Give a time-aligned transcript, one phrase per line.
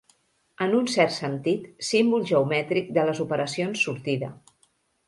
[0.65, 4.35] En un cert sentit, símbol geomètric de les operacions sortida.